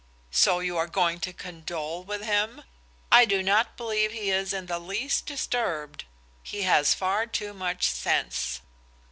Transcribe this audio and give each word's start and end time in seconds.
"So 0.31 0.61
you 0.61 0.77
are 0.77 0.87
going 0.87 1.19
to 1.19 1.31
condole 1.31 2.03
with 2.03 2.23
him? 2.23 2.63
I 3.11 3.23
do 3.23 3.43
not 3.43 3.77
believe 3.77 4.11
he 4.11 4.31
is 4.31 4.51
in 4.51 4.65
the 4.65 4.79
least 4.79 5.27
disturbed. 5.27 6.05
He 6.41 6.63
has 6.63 6.95
far 6.95 7.27
too 7.27 7.53
much 7.53 7.87
sense." 7.87 8.61